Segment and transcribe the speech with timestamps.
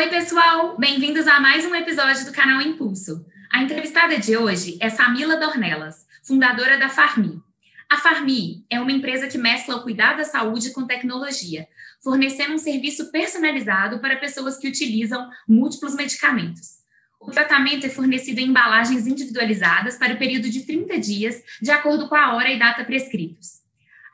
[0.00, 0.78] Oi, pessoal!
[0.78, 3.22] Bem-vindos a mais um episódio do canal Impulso.
[3.52, 7.38] A entrevistada de hoje é Samila Dornelas, fundadora da Farmi.
[7.86, 11.68] A Farmi é uma empresa que mescla o cuidado da saúde com tecnologia,
[12.02, 16.78] fornecendo um serviço personalizado para pessoas que utilizam múltiplos medicamentos.
[17.20, 22.08] O tratamento é fornecido em embalagens individualizadas para o período de 30 dias, de acordo
[22.08, 23.60] com a hora e data prescritos.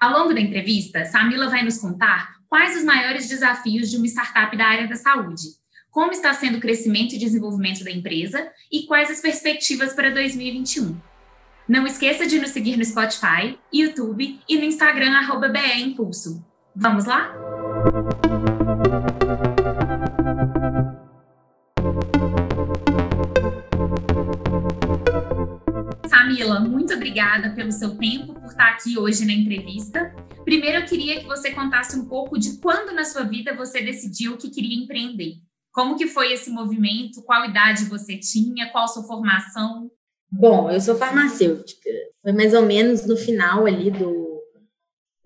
[0.00, 4.56] Ao longo da entrevista, Samila vai nos contar quais os maiores desafios de uma startup
[4.56, 5.64] da área da saúde,
[5.96, 10.94] como está sendo o crescimento e desenvolvimento da empresa e quais as perspectivas para 2021.
[11.66, 15.10] Não esqueça de nos seguir no Spotify, YouTube e no Instagram,
[15.50, 16.44] BE Impulso.
[16.74, 17.34] Vamos lá?
[26.06, 30.14] Samila, muito obrigada pelo seu tempo, por estar aqui hoje na entrevista.
[30.44, 34.36] Primeiro, eu queria que você contasse um pouco de quando na sua vida você decidiu
[34.36, 35.46] que queria empreender.
[35.76, 37.22] Como que foi esse movimento?
[37.22, 38.72] Qual idade você tinha?
[38.72, 39.90] Qual sua formação?
[40.32, 41.90] Bom, eu sou farmacêutica.
[42.22, 44.42] Foi mais ou menos no final ali do,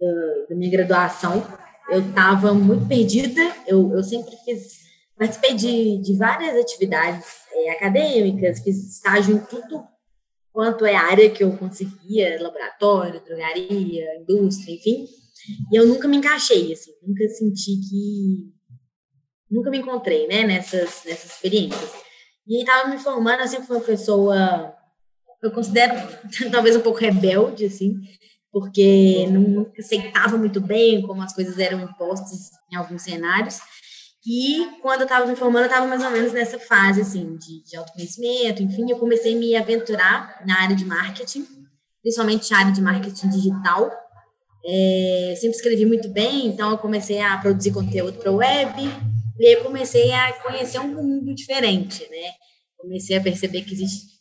[0.00, 1.46] da, da minha graduação.
[1.88, 3.40] Eu estava muito perdida.
[3.64, 4.80] Eu, eu sempre fiz,
[5.16, 9.86] participei de, de várias atividades é, acadêmicas, fiz estágio em tudo
[10.52, 15.06] quanto é área que eu conseguia, laboratório, drogaria, indústria, enfim.
[15.70, 18.59] E eu nunca me encaixei, assim, nunca senti que.
[19.50, 21.90] Nunca me encontrei, né, nessas, nessas experiências.
[22.46, 24.74] E estava me formando, eu sempre fui uma pessoa,
[25.42, 25.94] eu considero
[26.50, 28.00] talvez um pouco rebelde, assim,
[28.52, 33.58] porque não aceitava muito bem como as coisas eram impostas em alguns cenários.
[34.26, 37.62] E quando eu estava me formando, eu estava mais ou menos nessa fase, assim, de,
[37.64, 41.46] de autoconhecimento, enfim, eu comecei a me aventurar na área de marketing,
[42.02, 43.90] principalmente na área de marketing digital.
[44.62, 48.74] É, sempre escrevi muito bem, então eu comecei a produzir conteúdo para web,
[49.40, 52.34] e aí eu comecei a conhecer um mundo diferente, né?
[52.76, 54.20] Comecei a perceber que existe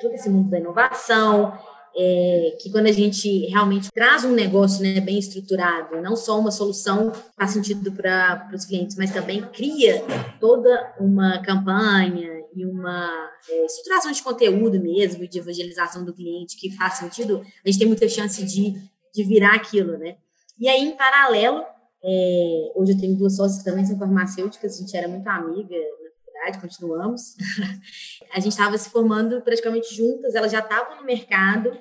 [0.00, 1.52] todo esse mundo da inovação,
[1.96, 6.52] é, que quando a gente realmente traz um negócio né, bem estruturado, não só uma
[6.52, 10.04] solução que faz sentido para os clientes, mas também cria
[10.38, 16.70] toda uma campanha e uma é, estruturação de conteúdo mesmo, de evangelização do cliente que
[16.76, 18.74] faz sentido, a gente tem muita chance de,
[19.12, 20.18] de virar aquilo, né?
[20.56, 21.64] E aí, em paralelo,
[22.08, 25.74] é, hoje eu tenho duas sócias que também são farmacêuticas, a gente era muito amiga
[25.74, 27.34] na faculdade, continuamos.
[28.32, 31.76] a gente estava se formando praticamente juntas, elas já estavam no mercado,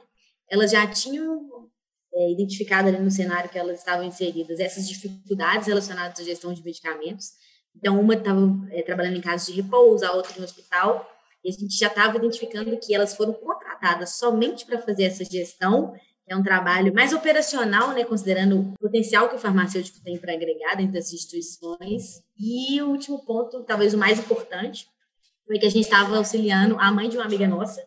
[0.49, 1.69] elas já tinham
[2.11, 6.63] é, identificado ali no cenário que elas estavam inseridas essas dificuldades relacionadas à gestão de
[6.63, 7.33] medicamentos.
[7.75, 8.39] Então, uma estava
[8.71, 11.07] é, trabalhando em casa de repouso, a outra em hospital,
[11.43, 15.93] e a gente já estava identificando que elas foram contratadas somente para fazer essa gestão,
[16.27, 20.75] é um trabalho mais operacional, né, considerando o potencial que o farmacêutico tem para agregar
[20.75, 22.23] dentro das instituições.
[22.37, 24.87] E o último ponto, talvez o mais importante,
[25.45, 27.81] foi que a gente estava auxiliando a mãe de uma amiga nossa,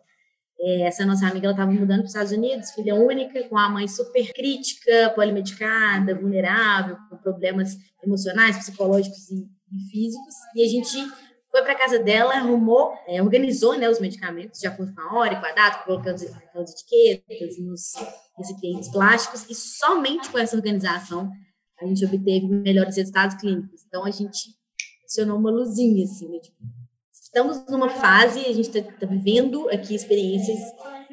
[0.60, 3.68] é, essa nossa amiga ela estava mudando para os Estados Unidos, filha única, com a
[3.68, 9.46] mãe super crítica, polimedicada, vulnerável, com problemas emocionais, psicológicos e,
[9.90, 10.34] físicos.
[10.54, 10.96] E a gente
[11.50, 15.34] foi para casa dela, arrumou, é, organizou né, os medicamentos de acordo com a hora
[15.34, 17.92] e com a data, colocando aquelas etiquetas nos
[18.38, 21.30] recipientes plásticos, e somente com essa organização
[21.80, 23.84] a gente obteve melhores resultados clínicos.
[23.86, 24.56] Então a gente
[25.04, 26.56] acionou uma luzinha, assim, né, tipo,
[27.12, 30.58] estamos numa fase, a gente está tá vivendo aqui experiências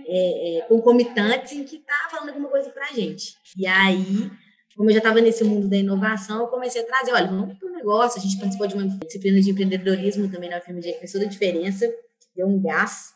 [0.08, 3.36] é, é, concomitantes em que está falando alguma coisa para a gente.
[3.58, 4.32] E aí,
[4.76, 7.70] como eu já estava nesse mundo da inovação, eu comecei a trazer, olha, vamos para
[7.70, 8.20] o negócio.
[8.20, 11.30] A gente participou de uma disciplina de empreendedorismo também na UFMG, que fez toda a
[11.30, 11.92] diferença,
[12.36, 13.14] deu um gás.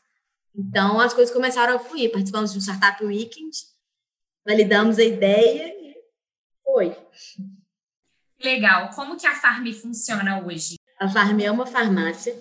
[0.55, 2.11] Então, as coisas começaram a fluir.
[2.11, 3.51] Participamos de um Startup Weekend,
[4.49, 5.95] validamos a ideia e
[6.63, 6.97] foi.
[8.43, 8.89] Legal.
[8.95, 10.75] Como que a Farm funciona hoje?
[10.99, 12.35] A Farm é uma farmácia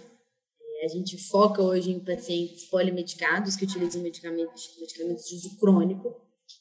[0.84, 6.16] a gente foca hoje em pacientes polimedicados que utilizam medicamentos, medicamentos de uso crônico.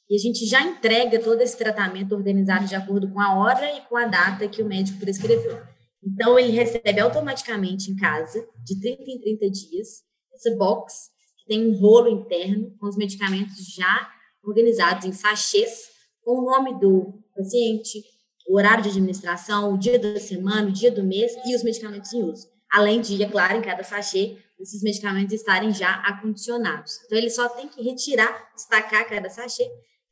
[0.10, 3.82] E a gente já entrega todo esse tratamento organizado de acordo com a hora e
[3.82, 5.62] com a data que o médico prescreveu.
[6.04, 10.04] Então, ele recebe automaticamente em casa, de 30 em 30 dias,
[10.34, 14.12] essa box, que tem um rolo interno com os medicamentos já
[14.48, 15.90] organizados em sachês,
[16.24, 18.04] com o nome do paciente,
[18.48, 22.14] o horário de administração, o dia da semana, o dia do mês e os medicamentos
[22.14, 27.00] em uso além de, é claro, em cada sachê, esses medicamentos estarem já acondicionados.
[27.06, 29.64] Então, ele só tem que retirar, destacar cada sachê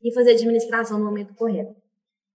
[0.02, 1.74] e fazer a administração no momento correto.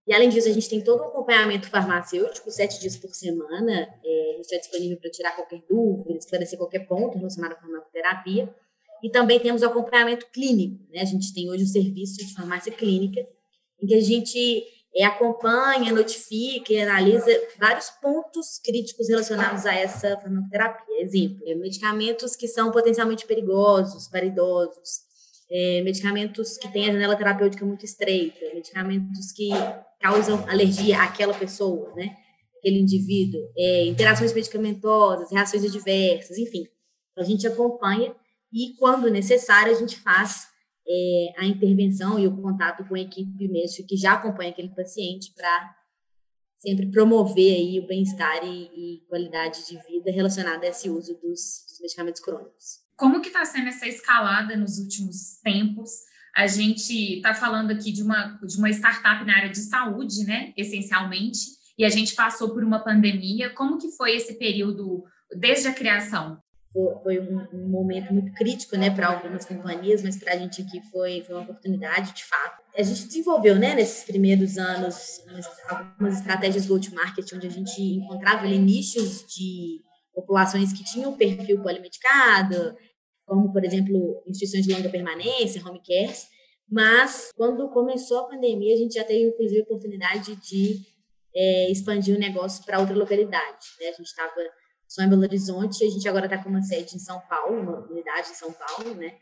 [0.05, 4.31] E, além disso, a gente tem todo um acompanhamento farmacêutico, sete dias por semana, é,
[4.31, 8.53] a gente está disponível para tirar qualquer dúvida, esclarecer qualquer ponto relacionado à farmacoterapia.
[9.03, 11.01] E também temos o acompanhamento clínico, né?
[11.01, 13.25] A gente tem hoje o serviço de farmácia clínica,
[13.81, 14.63] em que a gente
[14.95, 21.01] é, acompanha, notifica e analisa vários pontos críticos relacionados a essa farmacoterapia.
[21.01, 24.99] Exemplo, é, medicamentos que são potencialmente perigosos para idosos,
[25.49, 29.49] é, medicamentos que têm a janela terapêutica muito estreita, medicamentos que
[29.99, 32.17] causam alergia àquela pessoa, né?
[32.57, 33.41] Aquele indivíduo,
[33.87, 36.67] interações medicamentosas, reações adversas, enfim.
[37.17, 38.15] A gente acompanha
[38.51, 40.47] e, quando necessário, a gente faz
[40.87, 45.33] é, a intervenção e o contato com a equipe médica que já acompanha aquele paciente
[45.33, 45.75] para
[46.57, 51.65] sempre promover aí o bem-estar e, e, qualidade de vida relacionada a esse uso dos,
[51.67, 52.81] dos medicamentos crônicos.
[52.95, 55.89] Como que está sendo essa escalada nos últimos tempos?
[56.35, 60.53] A gente está falando aqui de uma, de uma startup na área de saúde, né,
[60.55, 61.39] essencialmente,
[61.77, 63.49] e a gente passou por uma pandemia.
[63.49, 65.03] Como que foi esse período
[65.35, 66.39] desde a criação?
[67.03, 71.21] Foi, um, momento muito crítico, né, para algumas companhias, mas para a gente aqui foi,
[71.21, 72.61] foi uma oportunidade, de fato.
[72.77, 75.21] A gente desenvolveu, né, nesses primeiros anos,
[75.67, 79.81] algumas estratégias go-to-market, onde a gente encontrava ali nichos de
[80.13, 82.75] populações que tinham perfil polimedicado,
[83.25, 86.27] como, por exemplo, instituições de longa permanência, home cares,
[86.69, 90.79] mas quando começou a pandemia, a gente já teve, inclusive, a oportunidade de
[91.35, 93.67] é, expandir o negócio para outra localidade.
[93.79, 93.87] Né?
[93.87, 94.33] A gente estava
[94.91, 97.87] só em Belo Horizonte, a gente agora está com uma sede em São Paulo, uma
[97.89, 99.13] unidade em São Paulo, né?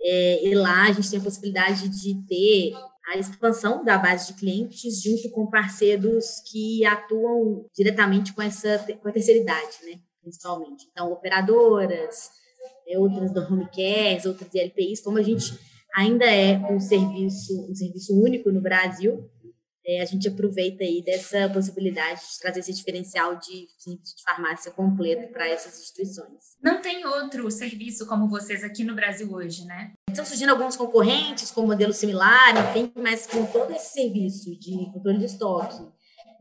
[0.00, 2.72] É, e lá a gente tem a possibilidade de ter
[3.08, 9.08] a expansão da base de clientes junto com parceiros que atuam diretamente com essa com
[9.08, 9.98] a terceira idade, né?
[10.22, 10.86] Principalmente.
[10.92, 12.30] Então, operadoras,
[12.86, 15.58] é, outras do home care, outras LPIs, como a gente
[15.96, 19.28] ainda é um serviço, um serviço único no Brasil,
[19.86, 25.32] é, a gente aproveita aí dessa possibilidade de trazer esse diferencial de, de, farmácia completo
[25.32, 26.56] para essas instituições.
[26.60, 29.92] Não tem outro serviço como vocês aqui no Brasil hoje, né?
[30.10, 35.18] Estão surgindo alguns concorrentes com modelo similar, enfim, mas com todo esse serviço de controle
[35.18, 35.86] de estoque,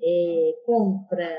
[0.03, 1.29] é, compra,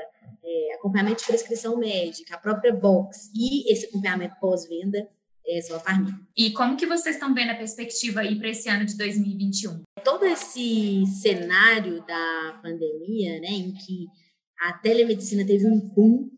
[0.43, 5.09] é, acompanhamento de prescrição médica, a própria box e esse acompanhamento pós-venda,
[5.47, 6.05] é só a.
[6.35, 9.81] E como que vocês estão vendo a perspectiva aí para esse ano de 2021?
[10.03, 14.07] Todo esse cenário da pandemia, né, em que
[14.61, 16.29] a telemedicina teve um boom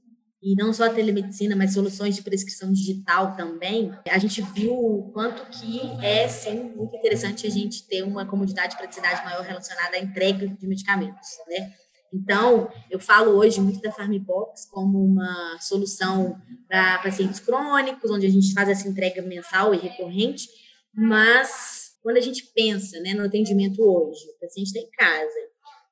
[0.41, 5.11] e não só a telemedicina, mas soluções de prescrição digital também, a gente viu o
[5.11, 9.97] quanto que é, sim, muito interessante a gente ter uma comodidade e praticidade maior relacionada
[9.97, 11.73] à entrega de medicamentos, né?
[12.13, 16.35] Então, eu falo hoje muito da Farmbox como uma solução
[16.67, 20.47] para pacientes crônicos, onde a gente faz essa entrega mensal e recorrente,
[20.93, 25.39] mas quando a gente pensa né, no atendimento hoje, o paciente está em casa,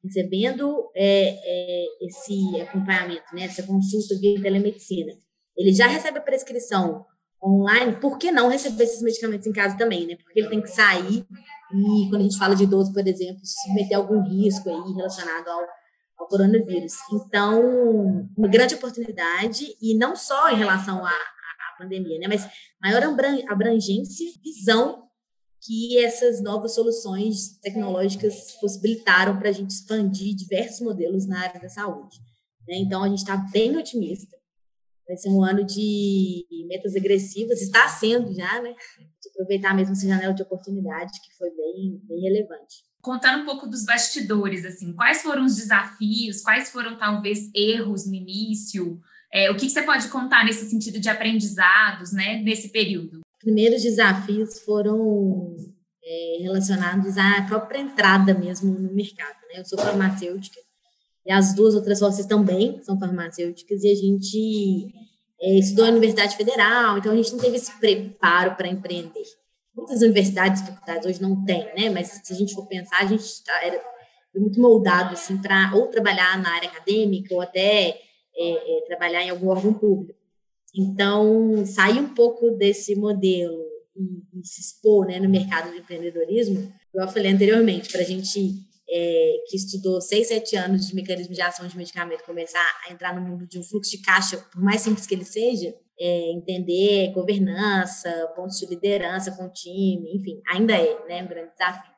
[0.04, 5.14] recebendo é, é, esse acompanhamento, né, essa consulta via telemedicina,
[5.56, 7.06] ele já recebe a prescrição
[7.44, 10.16] online, por que não receber esses medicamentos em casa também, né?
[10.16, 11.26] Porque ele tem que sair
[11.74, 15.48] e quando a gente fala de idoso, por exemplo, se meter algum risco aí relacionado
[15.48, 15.62] ao
[16.18, 16.94] ao coronavírus.
[17.14, 22.48] Então, uma grande oportunidade, e não só em relação à, à pandemia, né, mas
[22.82, 23.04] maior
[23.50, 25.08] abrangência, visão
[25.62, 31.70] que essas novas soluções tecnológicas possibilitaram para a gente expandir diversos modelos na área da
[31.70, 32.18] saúde.
[32.68, 32.78] Né?
[32.78, 34.36] Então, a gente está bem otimista.
[35.08, 38.74] Vai ser um ano de metas agressivas, está sendo já, né?
[39.22, 43.66] De aproveitar mesmo essa janela de oportunidade, que foi bem, bem relevante contando um pouco
[43.66, 49.00] dos bastidores, assim, quais foram os desafios, quais foram talvez erros no início,
[49.32, 53.22] é, o que, que, você pode contar nesse sentido de aprendizados, né, nesse período?
[53.40, 55.56] Primeiros desafios foram
[56.04, 59.62] é, relacionados à própria entrada mesmo no mercado, né?
[59.62, 60.60] Eu sou farmacêutica
[61.26, 64.94] e as duas outras sócias também são farmacêuticas e a gente
[65.40, 69.24] é, estudou na Universidade Federal, então a gente não teve esse preparo para empreender
[69.78, 71.90] muitas universidades faculdades hoje não têm, né?
[71.92, 73.80] Mas se a gente for pensar, a gente tá, era
[74.36, 78.00] muito moldado assim para ou trabalhar na área acadêmica ou até
[78.36, 80.20] é, é, trabalhar em algum órgão público.
[80.76, 83.64] Então, sair um pouco desse modelo
[83.96, 88.06] e, e se expor né, no mercado do empreendedorismo, como eu falei anteriormente, para a
[88.06, 92.94] gente é, que estudou seis, sete anos de mecanismo de ação de medicamento começar a
[92.94, 96.32] entrar no mundo de um fluxo de caixa, por mais simples que ele seja, é,
[96.32, 101.92] entender governança, pontos de liderança com o time, enfim, ainda é né, um grande desafio.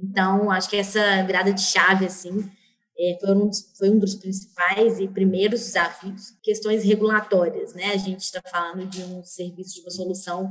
[0.00, 2.50] Então, acho que essa virada de chave, assim,
[2.98, 7.86] é, foi, um dos, foi um dos principais e primeiros desafios, questões regulatórias, né?
[7.92, 10.50] A gente está falando de um serviço, de uma solução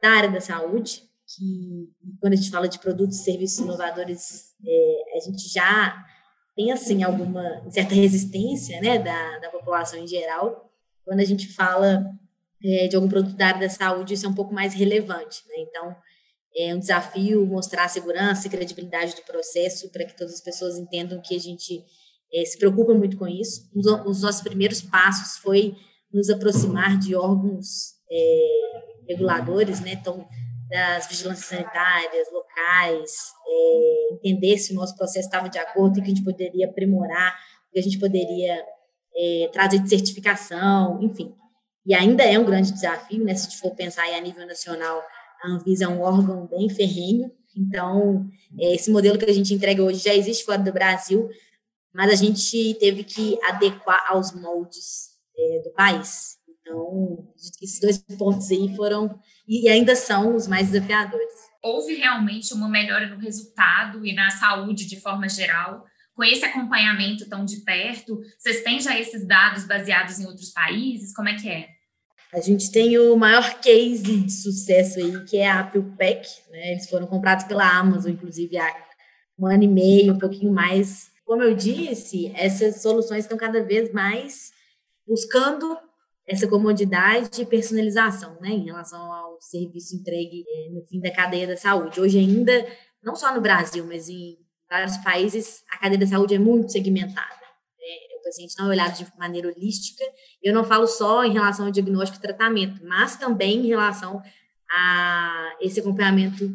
[0.00, 1.02] da área da saúde,
[1.36, 6.04] que quando a gente fala de produtos e serviços inovadores, é, a gente já
[6.54, 10.70] tem, assim, alguma certa resistência, né, da, da população em geral,
[11.04, 12.04] quando a gente fala
[12.64, 15.42] é, de algum produto da área da saúde, isso é um pouco mais relevante.
[15.48, 15.54] Né?
[15.58, 15.96] Então,
[16.54, 20.76] É um desafio mostrar a segurança e credibilidade do processo para que todas as pessoas
[20.76, 21.82] entendam que a gente
[22.32, 23.70] é, se preocupa muito com isso.
[23.74, 25.74] Os, os, nossos primeiros passos foi
[26.12, 29.94] nos aproximar de órgãos é, reguladores, né?
[29.94, 30.28] Então,
[30.72, 33.12] das vigilâncias sanitárias locais,
[33.46, 37.38] é, entender se o nosso processo estava de acordo, o que a gente poderia aprimorar,
[37.70, 38.64] que a gente poderia
[39.14, 41.34] é, trazer de certificação, enfim.
[41.84, 43.34] E ainda é um grande desafio, né?
[43.34, 45.02] Se a gente for pensar em a nível nacional,
[45.42, 48.26] a Anvisa é um órgão bem ferrenho, então
[48.58, 51.28] é, esse modelo que a gente entrega hoje já existe fora do Brasil,
[51.92, 56.38] mas a gente teve que adequar aos moldes é, do país.
[56.62, 57.28] Então,
[57.60, 61.34] esses dois pontos aí foram e ainda são os mais desafiadores.
[61.62, 67.28] Houve realmente uma melhora no resultado e na saúde de forma geral com esse acompanhamento
[67.28, 68.20] tão de perto?
[68.38, 71.14] Vocês têm já esses dados baseados em outros países?
[71.14, 71.68] Como é que é?
[72.32, 76.72] A gente tem o maior case de sucesso aí, que é a PillPack, né?
[76.72, 78.74] Eles foram comprados pela Amazon, inclusive, há
[79.38, 81.10] um ano e meio, um pouquinho mais.
[81.26, 84.50] Como eu disse, essas soluções estão cada vez mais
[85.06, 85.76] buscando
[86.26, 91.46] essa comodidade e personalização, né, em relação ao serviço entregue é, no fim da cadeia
[91.46, 92.00] da saúde.
[92.00, 92.66] Hoje ainda,
[93.02, 94.38] não só no Brasil, mas em
[94.70, 97.34] vários países, a cadeia da saúde é muito segmentada.
[97.78, 98.18] Né?
[98.18, 100.04] O paciente não é olhado de maneira holística.
[100.42, 104.22] Eu não falo só em relação ao diagnóstico e tratamento, mas também em relação
[104.70, 106.50] a esse acompanhamento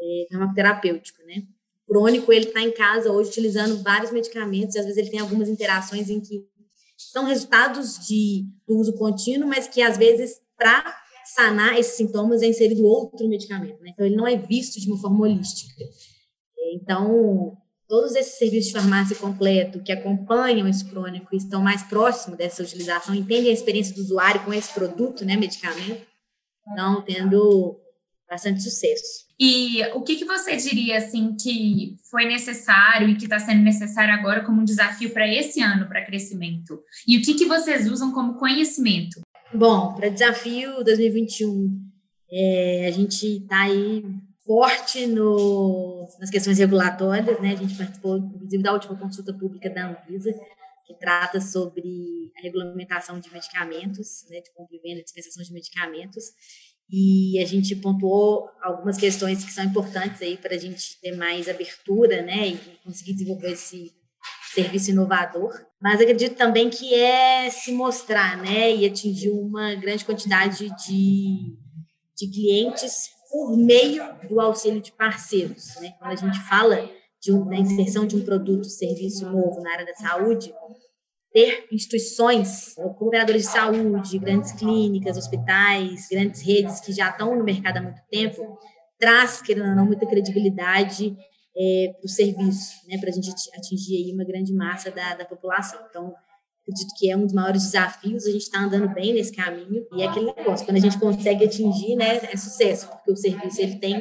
[0.00, 1.44] é, farmacoterapêutico, né?
[1.86, 5.20] O crônico, ele está em casa hoje utilizando vários medicamentos, e às vezes ele tem
[5.20, 6.46] algumas interações em que
[6.98, 10.94] são resultados de do uso contínuo, mas que às vezes, para
[11.34, 13.80] sanar esses sintomas, é inserido outro medicamento.
[13.82, 13.90] Né?
[13.90, 15.74] Então, ele não é visto de uma forma holística.
[16.74, 22.36] Então, todos esses serviços de farmácia completo que acompanham esse crônico e estão mais próximos
[22.36, 26.06] dessa utilização, entendem a experiência do usuário com esse produto, né, medicamento,
[26.66, 27.80] estão tendo
[28.28, 29.26] bastante sucesso.
[29.40, 34.12] E o que, que você diria assim que foi necessário e que está sendo necessário
[34.12, 36.82] agora como um desafio para esse ano para crescimento?
[37.06, 39.20] E o que, que vocês usam como conhecimento?
[39.54, 41.88] Bom, para desafio 2021,
[42.30, 44.04] é, a gente está aí
[44.44, 47.52] forte no, nas questões regulatórias, né?
[47.52, 50.34] A gente participou, inclusive, da última consulta pública da Anvisa,
[50.86, 56.32] que trata sobre a regulamentação de medicamentos, né, de compra e venda, dispensação de medicamentos,
[56.90, 61.48] e a gente pontuou algumas questões que são importantes aí para a gente ter mais
[61.48, 63.92] abertura, né, e conseguir desenvolver esse
[64.54, 65.52] serviço inovador.
[65.80, 71.56] Mas acredito também que é se mostrar, né, e atingir uma grande quantidade de,
[72.16, 75.74] de clientes por meio do auxílio de parceiros.
[75.80, 75.92] Né?
[75.98, 76.90] Quando a gente fala
[77.20, 80.54] de um, da inserção de um produto, serviço novo na área da saúde,
[81.32, 87.78] ter instituições, operadores de saúde, grandes clínicas, hospitais, grandes redes que já estão no mercado
[87.78, 88.58] há muito tempo,
[88.98, 91.16] traz, querendo ou não, muita credibilidade
[91.56, 95.24] é, para o serviço, né, para a gente atingir aí uma grande massa da, da
[95.24, 95.80] população.
[95.88, 96.14] Então,
[96.62, 100.02] acredito que é um dos maiores desafios, a gente está andando bem nesse caminho, e
[100.02, 103.76] é aquele negócio, quando a gente consegue atingir, né, é sucesso, porque o serviço ele
[103.76, 104.00] tem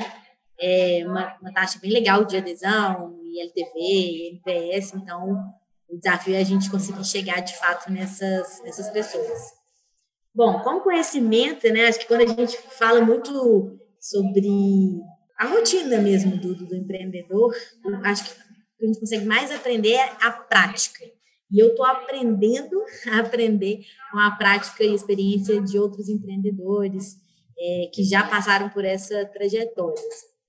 [0.60, 5.54] é, uma, uma taxa bem legal de adesão, ILTV, NPS, então
[5.90, 9.54] o desafio é a gente conseguir chegar de fato nessas, nessas pessoas.
[10.34, 15.02] Bom, como conhecimento, né, acho que quando a gente fala muito sobre
[15.38, 17.56] a rotina mesmo do, do, do empreendedor,
[18.04, 18.42] acho que
[18.82, 21.04] a gente consegue mais aprender é a prática.
[21.50, 23.80] E eu estou aprendendo a aprender
[24.12, 27.16] com a prática e experiência de outros empreendedores
[27.58, 30.04] é, que já passaram por essa trajetória.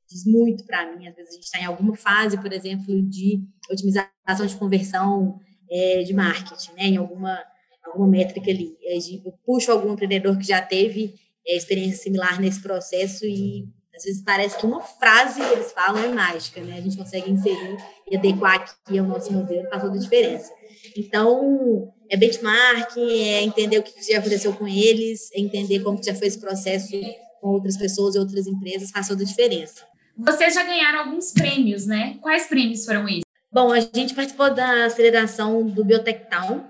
[0.08, 1.06] Diz muito para mim.
[1.06, 5.38] Às vezes a gente está em alguma fase, por exemplo, de otimização de conversão
[5.70, 6.84] é, de marketing, né?
[6.84, 7.38] em alguma,
[7.84, 8.76] alguma métrica ali.
[9.24, 11.14] Eu puxo algum empreendedor que já teve
[11.46, 16.02] é, experiência similar nesse processo e às vezes parece que uma frase que eles falam
[16.04, 16.78] é mágica, né?
[16.78, 17.76] A gente consegue inserir
[18.08, 20.52] e adequar aqui ao nosso modelo, faz toda a diferença.
[20.96, 26.14] Então, é benchmarking, é entender o que já aconteceu com eles, é entender como já
[26.14, 26.92] foi esse processo
[27.40, 29.84] com outras pessoas e outras empresas, faz toda a diferença.
[30.18, 32.18] Vocês já ganharam alguns prêmios, né?
[32.20, 33.22] Quais prêmios foram esses?
[33.52, 36.66] Bom, a gente participou da aceleração do Biotech Town,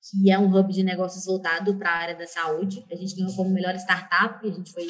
[0.00, 2.86] que é um hub de negócios voltado para a área da saúde.
[2.90, 4.86] A gente ganhou como melhor startup, a gente foi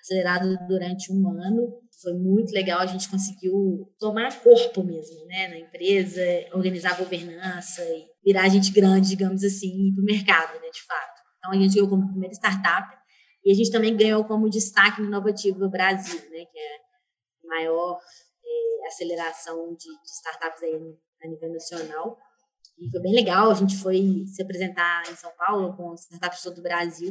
[0.00, 1.80] acelerado durante um ano.
[2.00, 7.82] Foi muito legal, a gente conseguiu tomar corpo mesmo, né, na empresa, organizar a governança
[7.82, 11.20] e virar gente grande, digamos assim, para o mercado, né, de fato.
[11.38, 12.94] Então, a gente ganhou como primeira startup
[13.44, 16.85] e a gente também ganhou como destaque no Inovativo Brasil, né, que é
[17.46, 17.98] maior
[18.44, 20.74] é, aceleração de, de startups aí
[21.22, 22.18] a nível nacional.
[22.78, 26.58] E foi bem legal, a gente foi se apresentar em São Paulo com startups todo
[26.58, 27.10] o Brasil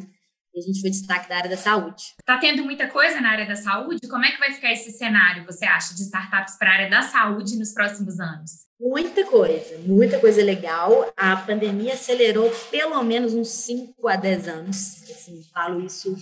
[0.53, 2.13] E a gente foi destaque da área da saúde.
[2.19, 4.07] Está tendo muita coisa na área da saúde?
[4.07, 7.01] Como é que vai ficar esse cenário, você acha, de startups para a área da
[7.01, 8.65] saúde nos próximos anos?
[8.79, 11.11] Muita coisa, muita coisa legal.
[11.17, 15.03] A pandemia acelerou pelo menos uns 5 a 10 anos.
[15.03, 16.15] Assim, falo isso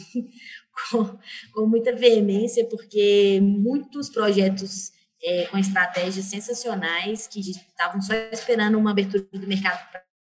[0.91, 1.17] com,
[1.53, 4.91] com muita veemência, porque muitos projetos
[5.23, 9.79] é, com estratégias sensacionais que estavam só esperando uma abertura do mercado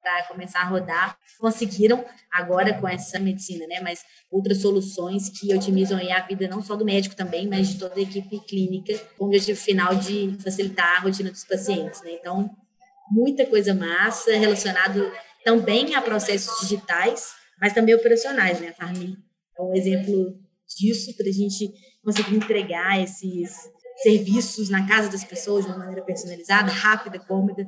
[0.02, 3.80] para começar a rodar, conseguiram agora com essa medicina, né?
[3.80, 7.96] Mas outras soluções que otimizam a vida não só do médico também, mas de toda
[7.96, 12.12] a equipe clínica, com o objetivo final de facilitar a rotina dos pacientes, né?
[12.12, 12.48] Então,
[13.10, 15.10] muita coisa massa relacionado
[15.44, 18.68] também a processos digitais, mas também operacionais, né?
[18.68, 19.18] A Farmi
[19.58, 21.72] é um exemplo disso para a gente
[22.04, 23.50] conseguir entregar esses
[24.02, 27.66] serviços na casa das pessoas de uma maneira personalizada, rápida, cômoda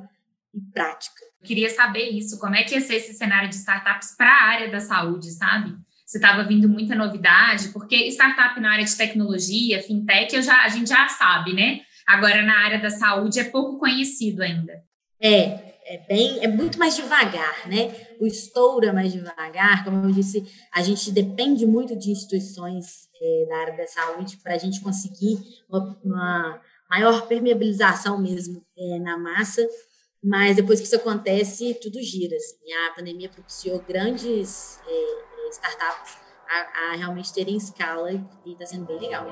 [0.53, 1.21] e prática.
[1.43, 4.71] queria saber isso, como é que ia ser esse cenário de startups para a área
[4.71, 5.75] da saúde, sabe?
[6.05, 10.69] Você estava vindo muita novidade, porque startup na área de tecnologia, fintech, eu já, a
[10.69, 11.81] gente já sabe, né?
[12.07, 14.73] Agora, na área da saúde, é pouco conhecido ainda.
[15.21, 17.91] É, é bem, é muito mais devagar, né?
[18.19, 23.45] O estouro é mais devagar, como eu disse, a gente depende muito de instituições é,
[23.49, 29.17] da área da saúde para a gente conseguir uma, uma, maior permeabilização mesmo é, na
[29.17, 29.67] massa
[30.21, 32.35] mas depois que isso acontece, tudo gira.
[32.35, 32.73] Assim.
[32.89, 36.17] A pandemia propiciou grandes é, startups
[36.49, 38.11] a, a, realmente terem escala
[38.45, 39.25] e está sendo bem legal.